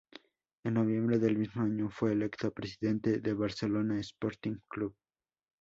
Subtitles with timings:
[0.63, 4.95] En noviembre del mismo año, fue electo Presidente de Barcelona Sporting Club.